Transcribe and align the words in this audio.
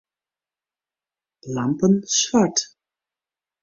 Lampen 1.45 2.01
swart. 2.07 2.73